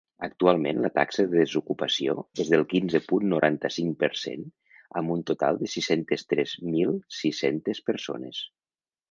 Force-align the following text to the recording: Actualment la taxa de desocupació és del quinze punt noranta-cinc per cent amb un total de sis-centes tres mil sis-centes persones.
Actualment 0.25 0.77
la 0.83 0.89
taxa 0.93 1.25
de 1.33 1.41
desocupació 1.41 2.15
és 2.43 2.49
del 2.53 2.65
quinze 2.71 3.01
punt 3.11 3.27
noranta-cinc 3.33 3.93
per 4.05 4.09
cent 4.23 4.49
amb 5.03 5.15
un 5.17 5.23
total 5.33 5.61
de 5.61 5.71
sis-centes 5.75 6.27
tres 6.35 6.57
mil 6.79 6.97
sis-centes 7.21 7.85
persones. 7.93 8.43